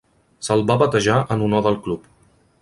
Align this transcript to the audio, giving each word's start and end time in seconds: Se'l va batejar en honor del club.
Se'l 0.47 0.63
va 0.71 0.77
batejar 0.83 1.19
en 1.37 1.45
honor 1.49 1.65
del 1.69 1.79
club. 1.87 2.09